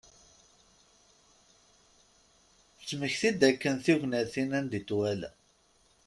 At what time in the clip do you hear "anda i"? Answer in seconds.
4.59-4.81